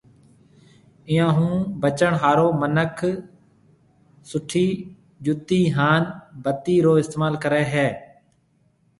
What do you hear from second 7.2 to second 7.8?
ڪرَي